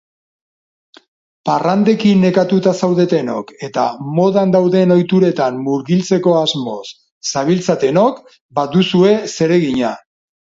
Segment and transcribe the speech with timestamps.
[1.49, 3.83] Parrandekin nekatuta zaudetenok eta
[4.19, 6.81] modan dauden ohituretan murgiltzeko asmoz
[7.35, 8.23] zabiltzatenok
[8.61, 9.93] baduzue zeregina.